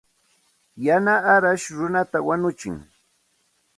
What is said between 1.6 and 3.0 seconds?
runata wañutsin.